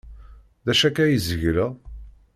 [0.65, 1.71] D acu akka ay zegleɣ?